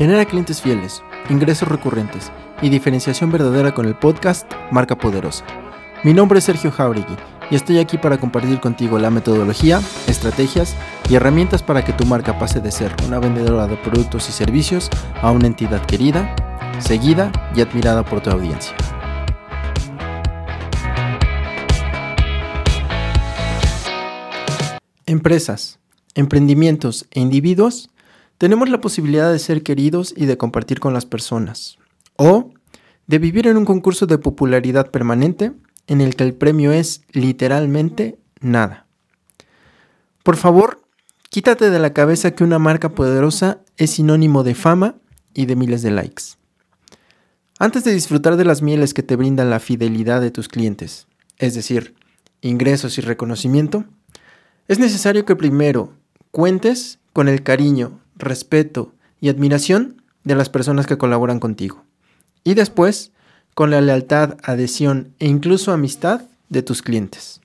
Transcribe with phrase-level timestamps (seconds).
[0.00, 5.44] Genera clientes fieles, ingresos recurrentes y diferenciación verdadera con el podcast Marca Poderosa.
[6.04, 7.16] Mi nombre es Sergio Jauregui
[7.50, 10.74] y estoy aquí para compartir contigo la metodología, estrategias
[11.10, 14.88] y herramientas para que tu marca pase de ser una vendedora de productos y servicios
[15.20, 16.34] a una entidad querida,
[16.78, 18.74] seguida y admirada por tu audiencia.
[25.04, 25.78] Empresas,
[26.14, 27.90] emprendimientos e individuos
[28.40, 31.76] tenemos la posibilidad de ser queridos y de compartir con las personas.
[32.16, 32.54] O
[33.06, 35.52] de vivir en un concurso de popularidad permanente
[35.86, 38.86] en el que el premio es literalmente nada.
[40.22, 40.80] Por favor,
[41.28, 44.94] quítate de la cabeza que una marca poderosa es sinónimo de fama
[45.34, 46.22] y de miles de likes.
[47.58, 51.52] Antes de disfrutar de las mieles que te brindan la fidelidad de tus clientes, es
[51.52, 51.94] decir,
[52.40, 53.84] ingresos y reconocimiento,
[54.66, 55.92] es necesario que primero
[56.30, 61.84] cuentes con el cariño, respeto y admiración de las personas que colaboran contigo.
[62.44, 63.12] Y después,
[63.54, 67.40] con la lealtad, adhesión e incluso amistad de tus clientes.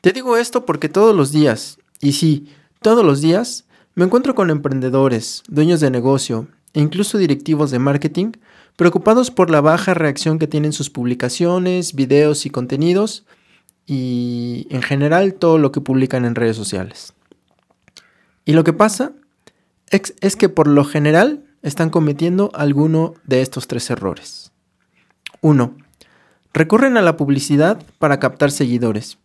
[0.00, 2.48] Te digo esto porque todos los días, y sí,
[2.80, 8.32] todos los días, me encuentro con emprendedores, dueños de negocio e incluso directivos de marketing
[8.76, 13.26] preocupados por la baja reacción que tienen sus publicaciones, videos y contenidos
[13.86, 17.12] y en general todo lo que publican en redes sociales.
[18.46, 19.12] Y lo que pasa
[19.90, 24.52] es que por lo general están cometiendo alguno de estos tres errores.
[25.40, 25.76] 1.
[26.52, 29.18] Recurren a la publicidad para captar seguidores.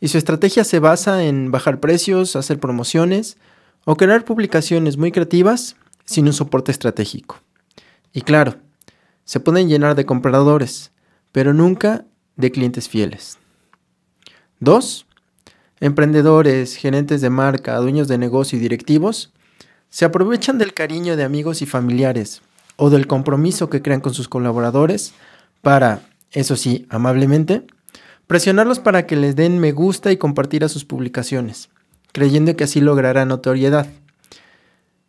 [0.00, 3.38] Y su estrategia se basa en bajar precios, hacer promociones
[3.84, 7.40] o crear publicaciones muy creativas sin un soporte estratégico.
[8.12, 8.56] Y claro,
[9.24, 10.92] se pueden llenar de compradores,
[11.32, 12.04] pero nunca
[12.36, 13.38] de clientes fieles.
[14.60, 15.06] 2.
[15.80, 19.32] Emprendedores, gerentes de marca, dueños de negocio y directivos
[19.96, 22.42] se aprovechan del cariño de amigos y familiares
[22.76, 25.14] o del compromiso que crean con sus colaboradores
[25.62, 26.02] para,
[26.32, 27.66] eso sí, amablemente,
[28.26, 31.70] presionarlos para que les den me gusta y compartir a sus publicaciones,
[32.12, 33.86] creyendo que así logrará notoriedad.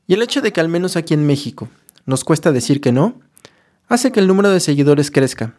[0.08, 1.68] Y el hecho de que al menos aquí en México
[2.06, 3.20] nos cuesta decir que no,
[3.90, 5.54] hace que el número de seguidores crezca,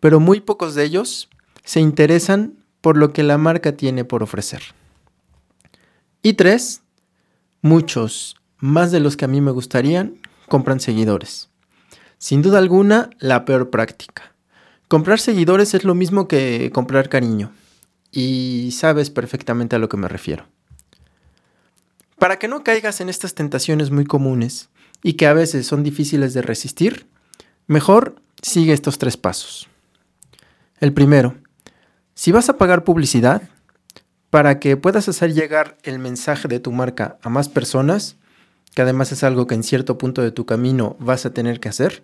[0.00, 1.28] pero muy pocos de ellos
[1.62, 4.62] se interesan por lo que la marca tiene por ofrecer.
[6.22, 6.80] Y tres,
[7.60, 10.18] muchos, más de los que a mí me gustarían,
[10.48, 11.48] compran seguidores.
[12.18, 14.34] Sin duda alguna, la peor práctica.
[14.86, 17.50] Comprar seguidores es lo mismo que comprar cariño.
[18.12, 20.46] Y sabes perfectamente a lo que me refiero.
[22.20, 24.68] Para que no caigas en estas tentaciones muy comunes
[25.02, 27.08] y que a veces son difíciles de resistir,
[27.66, 29.66] mejor sigue estos tres pasos.
[30.78, 31.34] El primero,
[32.14, 33.42] si vas a pagar publicidad,
[34.30, 38.18] para que puedas hacer llegar el mensaje de tu marca a más personas,
[38.74, 41.68] que además es algo que en cierto punto de tu camino vas a tener que
[41.68, 42.02] hacer,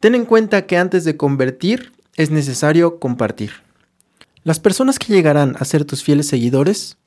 [0.00, 3.52] ten en cuenta que antes de convertir es necesario compartir.
[4.42, 6.98] Las personas que llegarán a ser tus fieles seguidores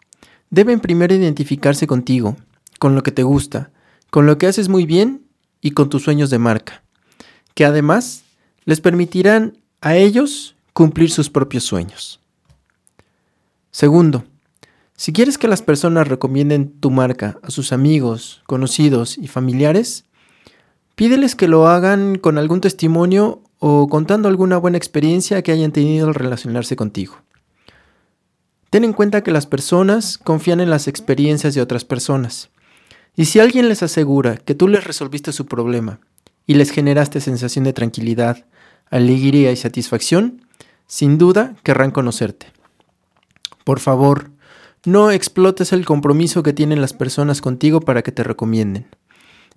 [0.49, 2.37] deben primero identificarse contigo,
[2.79, 3.71] con lo que te gusta,
[4.09, 5.25] con lo que haces muy bien
[5.61, 6.83] y con tus sueños de marca,
[7.53, 8.23] que además
[8.65, 12.19] les permitirán a ellos cumplir sus propios sueños.
[13.71, 14.25] Segundo,
[14.97, 20.05] si quieres que las personas recomienden tu marca a sus amigos, conocidos y familiares,
[20.95, 26.07] pídeles que lo hagan con algún testimonio o contando alguna buena experiencia que hayan tenido
[26.07, 27.15] al relacionarse contigo.
[28.71, 32.49] Ten en cuenta que las personas confían en las experiencias de otras personas.
[33.15, 35.99] Y si alguien les asegura que tú les resolviste su problema
[36.47, 38.45] y les generaste sensación de tranquilidad,
[38.89, 40.41] alegría y satisfacción,
[40.87, 42.47] sin duda querrán conocerte.
[43.63, 44.31] Por favor,
[44.85, 48.87] no explotes el compromiso que tienen las personas contigo para que te recomienden.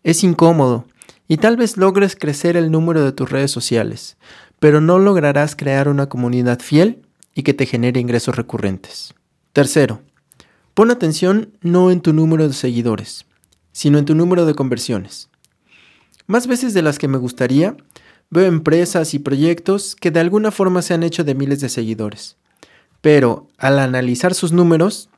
[0.02, 0.86] Es incómodo
[1.28, 4.16] y tal vez logres crecer el número de tus redes sociales,
[4.58, 7.02] pero no lograrás crear una comunidad fiel
[7.34, 9.14] y que te genere ingresos recurrentes.
[9.52, 10.00] Tercero,
[10.74, 13.26] pon atención no en tu número de seguidores,
[13.72, 15.28] sino en tu número de conversiones.
[16.26, 17.76] Más veces de las que me gustaría,
[18.30, 22.36] veo empresas y proyectos que de alguna forma se han hecho de miles de seguidores.
[23.00, 25.09] Pero al analizar sus números,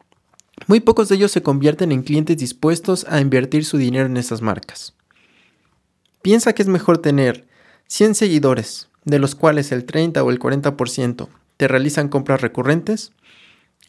[0.66, 4.43] muy pocos de ellos se convierten en clientes dispuestos a invertir su dinero en esas
[4.43, 4.94] marcas.
[6.22, 7.46] Piensa que es mejor tener
[7.88, 13.12] 100 seguidores, de los cuales el 30 o el 40% te realizan compras recurrentes,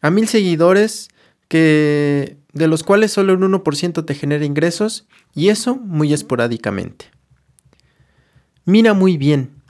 [0.01, 1.10] a 1000 seguidores
[1.48, 7.12] que de los cuales solo un 1% te genera ingresos y eso muy esporádicamente.
[8.65, 9.62] Mira muy bien,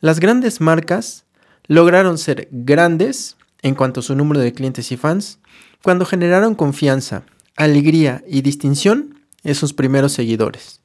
[0.00, 1.26] las grandes marcas
[1.66, 5.38] lograron ser grandes en cuanto a su número de clientes y fans
[5.82, 7.24] cuando generaron confianza,
[7.56, 10.80] alegría y distinción en sus primeros seguidores.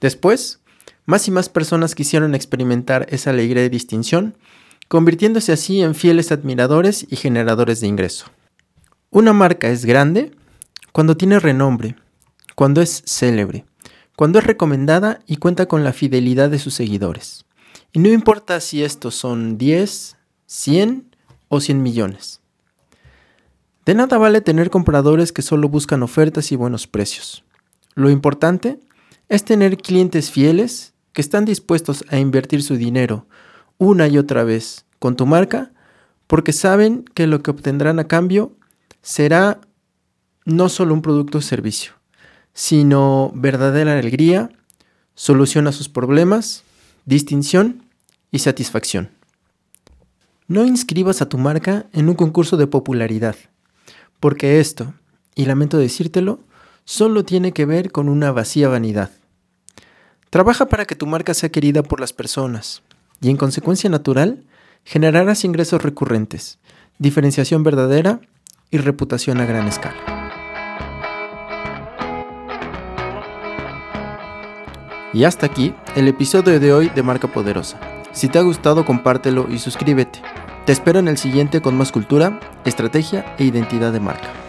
[0.00, 0.60] Después,
[1.04, 4.36] más y más personas quisieron experimentar esa alegría de distinción,
[4.88, 8.26] convirtiéndose así en fieles admiradores y generadores de ingreso.
[9.10, 10.32] Una marca es grande
[10.92, 11.96] cuando tiene renombre,
[12.54, 13.64] cuando es célebre,
[14.16, 17.44] cuando es recomendada y cuenta con la fidelidad de sus seguidores.
[17.92, 20.16] Y no importa si estos son 10,
[20.46, 21.11] 100
[21.54, 22.40] o 100 millones.
[23.84, 27.44] De nada vale tener compradores que solo buscan ofertas y buenos precios.
[27.94, 28.80] Lo importante
[29.28, 33.26] es tener clientes fieles que están dispuestos a invertir su dinero
[33.76, 35.72] una y otra vez con tu marca
[36.26, 38.56] porque saben que lo que obtendrán a cambio
[39.02, 39.60] será
[40.46, 41.92] no solo un producto o servicio,
[42.54, 44.48] sino verdadera alegría,
[45.14, 46.64] solución a sus problemas,
[47.04, 47.84] distinción
[48.30, 49.10] y satisfacción.
[50.52, 53.36] No inscribas a tu marca en un concurso de popularidad
[54.20, 54.92] porque esto,
[55.34, 56.40] y lamento decírtelo,
[56.84, 59.10] solo tiene que ver con una vacía vanidad.
[60.28, 62.82] Trabaja para que tu marca sea querida por las personas
[63.22, 64.44] y en consecuencia natural
[64.84, 66.58] generarás ingresos recurrentes,
[66.98, 68.20] diferenciación verdadera
[68.70, 69.96] y reputación a gran escala.
[75.14, 77.80] Y hasta aquí el episodio de hoy de Marca Poderosa.
[78.12, 80.20] Si te ha gustado compártelo y suscríbete.
[80.64, 84.41] Te espero en el siguiente con más cultura, estrategia e identidad de marca.